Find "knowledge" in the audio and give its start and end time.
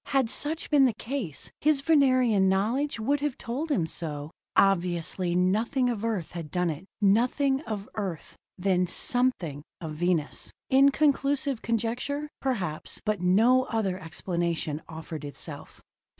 2.49-2.99